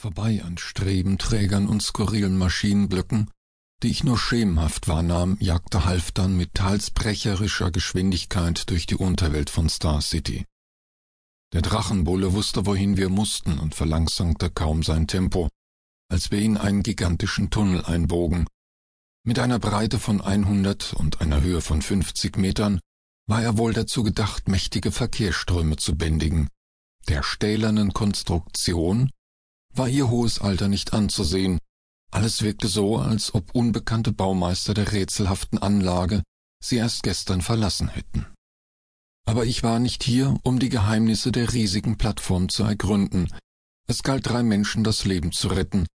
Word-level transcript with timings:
Vorbei 0.00 0.42
an 0.42 0.56
Strebenträgern 0.56 1.68
und 1.68 1.82
skurrilen 1.82 2.38
Maschinenblöcken, 2.38 3.30
die 3.82 3.90
ich 3.90 4.02
nur 4.02 4.16
schemenhaft 4.16 4.88
wahrnahm, 4.88 5.36
jagte 5.40 5.84
Halfdan 5.84 6.38
mit 6.38 6.54
teils 6.54 6.90
brecherischer 6.90 7.70
Geschwindigkeit 7.70 8.70
durch 8.70 8.86
die 8.86 8.94
Unterwelt 8.94 9.50
von 9.50 9.68
Star 9.68 10.00
City. 10.00 10.46
Der 11.52 11.60
Drachenbulle 11.60 12.32
wusste, 12.32 12.64
wohin 12.64 12.96
wir 12.96 13.10
mussten 13.10 13.58
und 13.58 13.74
verlangsamte 13.74 14.48
kaum 14.48 14.82
sein 14.82 15.06
Tempo, 15.06 15.50
als 16.08 16.30
wir 16.30 16.40
in 16.40 16.56
einen 16.56 16.82
gigantischen 16.82 17.50
Tunnel 17.50 17.84
einbogen. 17.84 18.46
Mit 19.22 19.38
einer 19.38 19.58
Breite 19.58 19.98
von 19.98 20.22
100 20.22 20.94
und 20.94 21.20
einer 21.20 21.42
Höhe 21.42 21.60
von 21.60 21.82
50 21.82 22.38
Metern 22.38 22.80
war 23.26 23.42
er 23.42 23.58
wohl 23.58 23.74
dazu 23.74 24.02
gedacht, 24.02 24.48
mächtige 24.48 24.92
Verkehrsströme 24.92 25.76
zu 25.76 25.94
bändigen. 25.94 26.48
Der 27.06 27.22
stählernen 27.22 27.92
Konstruktion 27.92 29.10
war 29.74 29.88
ihr 29.88 30.10
hohes 30.10 30.40
Alter 30.40 30.68
nicht 30.68 30.92
anzusehen, 30.92 31.58
alles 32.10 32.42
wirkte 32.42 32.68
so, 32.68 32.98
als 32.98 33.34
ob 33.34 33.54
unbekannte 33.54 34.12
Baumeister 34.12 34.74
der 34.74 34.92
rätselhaften 34.92 35.58
Anlage 35.58 36.22
sie 36.62 36.76
erst 36.76 37.02
gestern 37.02 37.40
verlassen 37.40 37.88
hätten. 37.88 38.26
Aber 39.26 39.44
ich 39.44 39.62
war 39.62 39.78
nicht 39.78 40.02
hier, 40.02 40.36
um 40.42 40.58
die 40.58 40.70
Geheimnisse 40.70 41.30
der 41.30 41.52
riesigen 41.52 41.98
Plattform 41.98 42.48
zu 42.48 42.64
ergründen. 42.64 43.32
Es 43.86 44.02
galt 44.02 44.28
drei 44.28 44.42
Menschen 44.42 44.82
das 44.82 45.04
Leben 45.04 45.30
zu 45.30 45.48
retten 45.48 45.86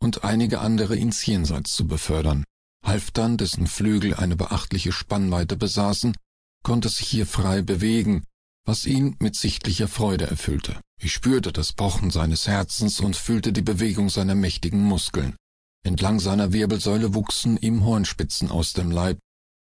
und 0.00 0.22
einige 0.22 0.60
andere 0.60 0.96
ins 0.96 1.24
Jenseits 1.26 1.74
zu 1.74 1.86
befördern. 1.86 2.44
Halfdan, 2.84 3.36
dessen 3.36 3.66
Flügel 3.66 4.14
eine 4.14 4.36
beachtliche 4.36 4.92
Spannweite 4.92 5.56
besaßen, 5.56 6.14
konnte 6.62 6.88
sich 6.88 7.08
hier 7.08 7.26
frei 7.26 7.62
bewegen, 7.62 8.22
was 8.64 8.86
ihn 8.86 9.16
mit 9.18 9.36
sichtlicher 9.36 9.88
Freude 9.88 10.26
erfüllte. 10.26 10.80
Ich 11.00 11.12
spürte 11.12 11.52
das 11.52 11.72
Pochen 11.72 12.10
seines 12.10 12.48
Herzens 12.48 13.00
und 13.00 13.16
fühlte 13.16 13.52
die 13.52 13.62
Bewegung 13.62 14.10
seiner 14.10 14.34
mächtigen 14.34 14.82
Muskeln. 14.82 15.36
Entlang 15.84 16.20
seiner 16.20 16.52
Wirbelsäule 16.52 17.14
wuchsen 17.14 17.56
ihm 17.56 17.84
Hornspitzen 17.84 18.50
aus 18.50 18.72
dem 18.72 18.90
Leib, 18.90 19.18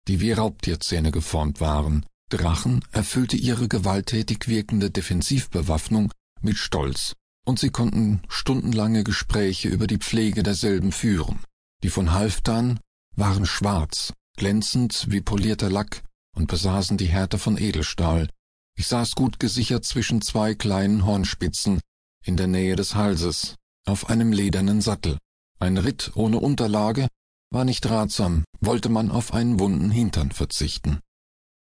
die 0.08 0.20
wie 0.20 0.34
Raubtierzähne 0.34 1.12
geformt 1.12 1.62
waren. 1.62 2.06
Drachen 2.30 2.84
erfüllte 2.92 3.38
ihre 3.38 3.68
gewalttätig 3.68 4.48
wirkende 4.48 4.92
Defensivbewaffnung 4.92 6.12
mit 6.42 6.58
Stolz, 6.58 7.14
und 7.46 7.60
sie 7.60 7.70
konnten 7.70 8.22
stundenlange 8.28 9.04
Gespräche 9.04 9.70
über 9.70 9.88
die 9.88 9.98
Pflege 9.98 10.44
derselben 10.44 10.92
führen. 10.92 11.40
Die 11.84 11.90
von 11.90 12.14
Halfdan 12.14 12.80
waren 13.16 13.46
schwarz, 13.46 14.14
glänzend 14.38 15.08
wie 15.10 15.22
polierter 15.22 15.70
Lack 15.70 16.04
und 16.36 16.48
besaßen 16.48 16.98
die 16.98 17.08
Härte 17.08 17.38
von 17.38 17.58
Edelstahl. 17.58 18.30
Ich 18.78 18.88
saß 18.88 19.16
gut 19.16 19.40
gesichert 19.40 19.86
zwischen 19.86 20.22
zwei 20.22 20.56
kleinen 20.56 21.06
Hornspitzen 21.06 21.80
in 22.24 22.38
der 22.38 22.48
Nähe 22.48 22.76
des 22.76 22.96
Halses, 22.96 23.56
auf 23.86 24.10
einem 24.10 24.32
ledernen 24.32 24.82
Sattel. 24.82 25.18
Ein 25.60 25.78
Ritt 25.78 26.12
ohne 26.16 26.40
Unterlage 26.40 27.08
war 27.52 27.66
nicht 27.66 27.90
ratsam, 27.90 28.44
wollte 28.60 28.90
man 28.90 29.12
auf 29.12 29.34
einen 29.34 29.60
wunden 29.60 29.92
Hintern 29.92 30.32
verzichten. 30.32 31.00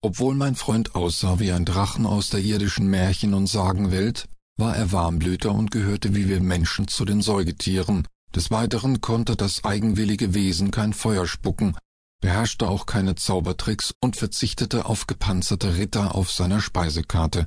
Obwohl 0.01 0.35
mein 0.35 0.55
Freund 0.55 0.95
aussah 0.95 1.39
wie 1.39 1.51
ein 1.51 1.65
Drachen 1.65 2.05
aus 2.05 2.29
der 2.29 2.39
irdischen 2.39 2.87
Märchen- 2.87 3.33
und 3.33 3.47
Sagenwelt, 3.47 4.27
war 4.57 4.75
er 4.75 4.91
Warmblüter 4.91 5.51
und 5.51 5.71
gehörte 5.71 6.15
wie 6.15 6.29
wir 6.29 6.41
Menschen 6.41 6.87
zu 6.87 7.05
den 7.05 7.21
Säugetieren. 7.21 8.07
Des 8.33 8.51
Weiteren 8.51 9.01
konnte 9.01 9.35
das 9.35 9.63
eigenwillige 9.63 10.33
Wesen 10.33 10.71
kein 10.71 10.93
Feuer 10.93 11.25
spucken, 11.27 11.75
beherrschte 12.25 12.67
auch 12.67 12.87
keine 12.87 13.13
Zaubertricks 13.13 13.93
und 14.01 14.15
verzichtete 14.15 14.87
auf 14.87 15.05
gepanzerte 15.05 15.77
Ritter 15.77 16.15
auf 16.15 16.31
seiner 16.31 16.59
Speisekarte. 16.59 17.45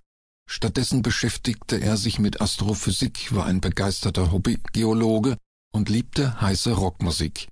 Stattdessen 0.48 1.02
beschäftigte 1.02 1.80
er 1.80 1.96
sich 1.96 2.20
mit 2.20 2.40
Astrophysik, 2.40 3.34
war 3.34 3.46
ein 3.46 3.60
begeisterter 3.60 4.30
Hobbygeologe 4.30 5.36
und 5.72 5.88
liebte 5.88 6.40
heiße 6.40 6.74
Rockmusik. 6.74 7.48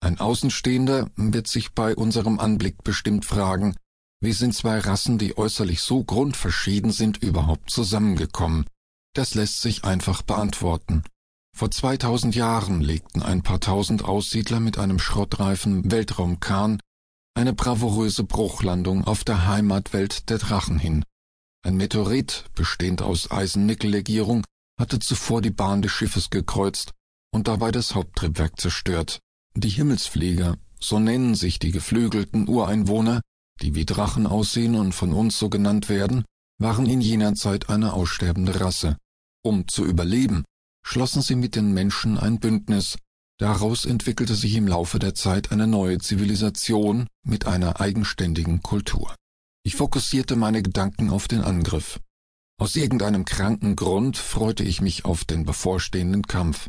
Ein 0.00 0.20
Außenstehender 0.20 1.08
wird 1.16 1.48
sich 1.48 1.72
bei 1.72 1.96
unserem 1.96 2.38
Anblick 2.38 2.84
bestimmt 2.84 3.24
fragen, 3.24 3.74
wie 4.20 4.32
sind 4.32 4.54
zwei 4.54 4.78
Rassen, 4.78 5.16
die 5.16 5.38
äußerlich 5.38 5.80
so 5.80 6.04
grundverschieden 6.04 6.92
sind, 6.92 7.16
überhaupt 7.22 7.70
zusammengekommen? 7.70 8.66
Das 9.14 9.34
lässt 9.34 9.62
sich 9.62 9.84
einfach 9.84 10.20
beantworten. 10.20 11.02
Vor 11.62 11.70
2000 11.70 12.34
Jahren 12.34 12.80
legten 12.80 13.22
ein 13.22 13.44
paar 13.44 13.60
tausend 13.60 14.04
Aussiedler 14.04 14.58
mit 14.58 14.78
einem 14.78 14.98
schrottreifen 14.98 15.92
Weltraumkahn 15.92 16.80
eine 17.34 17.52
bravouröse 17.52 18.24
Bruchlandung 18.24 19.04
auf 19.04 19.22
der 19.22 19.46
Heimatwelt 19.46 20.28
der 20.28 20.38
Drachen 20.38 20.80
hin. 20.80 21.04
Ein 21.64 21.76
Meteorit, 21.76 22.46
bestehend 22.56 23.00
aus 23.00 23.30
Eisen-Nickel-Legierung, 23.30 24.44
hatte 24.76 24.98
zuvor 24.98 25.40
die 25.40 25.52
Bahn 25.52 25.82
des 25.82 25.92
Schiffes 25.92 26.30
gekreuzt 26.30 26.94
und 27.32 27.46
dabei 27.46 27.70
das 27.70 27.94
Haupttriebwerk 27.94 28.58
zerstört. 28.60 29.20
Die 29.54 29.68
Himmelsflieger, 29.68 30.56
so 30.80 30.98
nennen 30.98 31.36
sich 31.36 31.60
die 31.60 31.70
geflügelten 31.70 32.48
Ureinwohner, 32.48 33.20
die 33.60 33.76
wie 33.76 33.86
Drachen 33.86 34.26
aussehen 34.26 34.74
und 34.74 34.96
von 34.96 35.12
uns 35.12 35.38
so 35.38 35.48
genannt 35.48 35.88
werden, 35.88 36.24
waren 36.58 36.86
in 36.86 37.00
jener 37.00 37.36
Zeit 37.36 37.68
eine 37.68 37.92
aussterbende 37.92 38.60
Rasse. 38.60 38.96
Um 39.44 39.68
zu 39.68 39.84
überleben, 39.84 40.42
schlossen 40.82 41.22
sie 41.22 41.36
mit 41.36 41.56
den 41.56 41.72
Menschen 41.72 42.18
ein 42.18 42.38
Bündnis, 42.38 42.96
daraus 43.38 43.84
entwickelte 43.84 44.34
sich 44.34 44.54
im 44.54 44.66
Laufe 44.66 44.98
der 44.98 45.14
Zeit 45.14 45.52
eine 45.52 45.66
neue 45.66 45.98
Zivilisation 45.98 47.06
mit 47.24 47.46
einer 47.46 47.80
eigenständigen 47.80 48.62
Kultur. 48.62 49.14
Ich 49.64 49.76
fokussierte 49.76 50.36
meine 50.36 50.62
Gedanken 50.62 51.10
auf 51.10 51.28
den 51.28 51.42
Angriff. 51.42 52.00
Aus 52.60 52.76
irgendeinem 52.76 53.24
kranken 53.24 53.76
Grund 53.76 54.16
freute 54.16 54.64
ich 54.64 54.80
mich 54.80 55.04
auf 55.04 55.24
den 55.24 55.44
bevorstehenden 55.44 56.22
Kampf. 56.22 56.68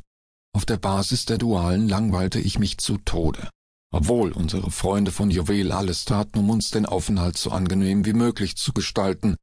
Auf 0.55 0.65
der 0.65 0.77
Basis 0.77 1.25
der 1.25 1.37
Dualen 1.37 1.87
langweilte 1.87 2.39
ich 2.39 2.59
mich 2.59 2.77
zu 2.77 2.97
Tode. 2.99 3.49
Obwohl 3.91 4.31
unsere 4.31 4.71
Freunde 4.71 5.11
von 5.11 5.29
Juwel 5.29 5.71
alles 5.71 6.05
taten, 6.05 6.39
um 6.39 6.49
uns 6.49 6.71
den 6.71 6.85
Aufenthalt 6.85 7.37
so 7.37 7.51
angenehm 7.51 8.05
wie 8.05 8.13
möglich 8.13 8.55
zu 8.55 8.73
gestalten, 8.73 9.35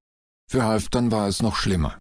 für 0.49 0.65
Halfdan 0.65 1.13
war 1.13 1.29
es 1.29 1.43
noch 1.43 1.55
schlimmer, 1.55 1.99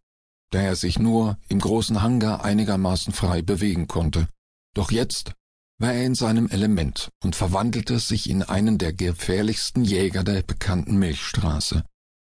da 0.51 0.59
er 0.59 0.75
sich 0.75 0.99
nur 0.99 1.37
im 1.47 1.59
großen 1.59 2.01
Hangar 2.01 2.43
einigermaßen 2.43 3.13
frei 3.13 3.41
bewegen 3.41 3.87
konnte. 3.87 4.27
Doch 4.73 4.91
jetzt 4.91 5.33
war 5.79 5.93
er 5.93 6.05
in 6.05 6.15
seinem 6.15 6.49
Element 6.49 7.09
und 7.23 7.35
verwandelte 7.35 7.99
sich 7.99 8.29
in 8.29 8.43
einen 8.43 8.77
der 8.77 8.93
gefährlichsten 8.93 9.83
Jäger 9.83 10.23
der 10.23 10.43
bekannten 10.43 10.97
Milchstraße. 10.97 11.83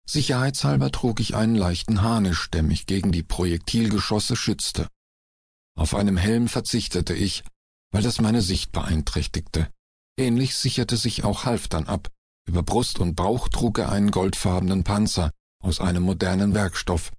Sicherheitshalber 0.06 0.90
trug 0.90 1.20
ich 1.20 1.36
einen 1.36 1.54
leichten 1.54 2.02
Harnisch, 2.02 2.50
der 2.50 2.62
mich 2.62 2.86
gegen 2.86 3.12
die 3.12 3.22
Projektilgeschosse 3.22 4.36
schützte. 4.36 4.88
Auf 5.74 5.94
einem 5.94 6.16
Helm 6.16 6.48
verzichtete 6.48 7.14
ich, 7.14 7.44
weil 7.92 8.02
das 8.02 8.20
meine 8.20 8.42
Sicht 8.42 8.72
beeinträchtigte. 8.72 9.68
Ähnlich 10.18 10.56
sicherte 10.56 10.96
sich 10.96 11.24
auch 11.24 11.44
Halfdan 11.44 11.86
ab. 11.86 12.08
Über 12.46 12.62
Brust 12.62 12.98
und 12.98 13.14
Bauch 13.14 13.48
trug 13.48 13.78
er 13.78 13.92
einen 13.92 14.10
goldfarbenen 14.10 14.82
Panzer 14.84 15.30
aus 15.62 15.80
einem 15.80 16.02
modernen 16.02 16.54
Werkstoff. 16.54 17.12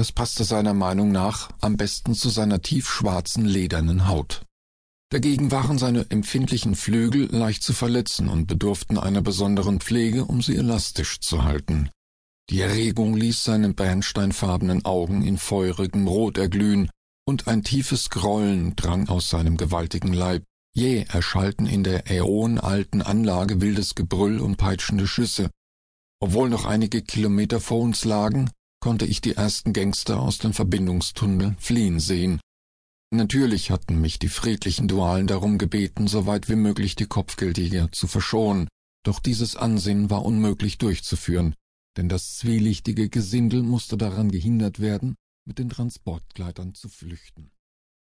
Das 0.00 0.12
passte 0.12 0.44
seiner 0.44 0.72
Meinung 0.72 1.12
nach 1.12 1.50
am 1.60 1.76
besten 1.76 2.14
zu 2.14 2.30
seiner 2.30 2.62
tiefschwarzen 2.62 3.44
ledernen 3.44 4.08
Haut. 4.08 4.46
Dagegen 5.10 5.50
waren 5.50 5.76
seine 5.76 6.10
empfindlichen 6.10 6.74
Flügel 6.74 7.26
leicht 7.30 7.62
zu 7.62 7.74
verletzen 7.74 8.30
und 8.30 8.46
bedurften 8.46 8.96
einer 8.96 9.20
besonderen 9.20 9.78
Pflege, 9.78 10.24
um 10.24 10.40
sie 10.40 10.56
elastisch 10.56 11.20
zu 11.20 11.44
halten. 11.44 11.90
Die 12.48 12.62
Erregung 12.62 13.14
ließ 13.14 13.44
seine 13.44 13.74
bernsteinfarbenen 13.74 14.86
Augen 14.86 15.20
in 15.20 15.36
feurigem 15.36 16.08
Rot 16.08 16.38
erglühen, 16.38 16.88
und 17.26 17.46
ein 17.46 17.62
tiefes 17.62 18.08
Grollen 18.08 18.76
drang 18.76 19.06
aus 19.10 19.28
seinem 19.28 19.58
gewaltigen 19.58 20.14
Leib. 20.14 20.44
Jäh 20.74 21.04
erschallten 21.10 21.66
in 21.66 21.84
der 21.84 22.10
äonalten 22.10 23.02
Anlage 23.02 23.60
wildes 23.60 23.94
Gebrüll 23.94 24.40
und 24.40 24.56
peitschende 24.56 25.06
Schüsse. 25.06 25.50
Obwohl 26.20 26.48
noch 26.48 26.64
einige 26.64 27.02
Kilometer 27.02 27.60
vor 27.60 27.80
uns 27.80 28.06
lagen, 28.06 28.50
konnte 28.80 29.04
ich 29.04 29.20
die 29.20 29.36
ersten 29.36 29.72
Gangster 29.72 30.20
aus 30.20 30.38
den 30.38 30.52
Verbindungstunneln 30.52 31.56
fliehen 31.58 32.00
sehen. 32.00 32.40
Natürlich 33.12 33.70
hatten 33.70 34.00
mich 34.00 34.18
die 34.18 34.28
friedlichen 34.28 34.88
Dualen 34.88 35.26
darum 35.26 35.58
gebeten, 35.58 36.08
so 36.08 36.26
weit 36.26 36.48
wie 36.48 36.56
möglich 36.56 36.96
die 36.96 37.06
Kopfgeldjäger 37.06 37.92
zu 37.92 38.06
verschonen, 38.06 38.68
doch 39.04 39.20
dieses 39.20 39.56
Ansinnen 39.56 40.10
war 40.10 40.24
unmöglich 40.24 40.78
durchzuführen, 40.78 41.54
denn 41.96 42.08
das 42.08 42.36
zwielichtige 42.38 43.08
Gesindel 43.08 43.62
musste 43.62 43.96
daran 43.96 44.30
gehindert 44.30 44.80
werden, 44.80 45.16
mit 45.44 45.58
den 45.58 45.70
Transportgleitern 45.70 46.74
zu 46.74 46.88
flüchten. 46.88 47.50